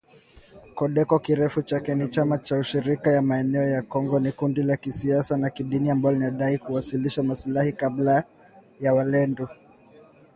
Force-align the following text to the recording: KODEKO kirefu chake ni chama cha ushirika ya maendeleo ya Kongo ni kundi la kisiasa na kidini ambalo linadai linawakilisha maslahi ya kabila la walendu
KODEKO 0.77 1.19
kirefu 1.19 1.61
chake 1.61 1.95
ni 1.95 2.07
chama 2.07 2.37
cha 2.37 2.57
ushirika 2.57 3.11
ya 3.11 3.21
maendeleo 3.21 3.69
ya 3.69 3.81
Kongo 3.81 4.19
ni 4.19 4.31
kundi 4.31 4.63
la 4.63 4.77
kisiasa 4.77 5.37
na 5.37 5.49
kidini 5.49 5.89
ambalo 5.89 6.17
linadai 6.17 6.53
linawakilisha 6.57 7.23
maslahi 7.23 7.69
ya 7.69 7.75
kabila 7.75 8.23
la 8.81 8.93
walendu 8.93 9.47